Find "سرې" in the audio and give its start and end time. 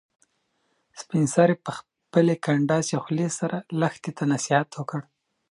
1.35-1.55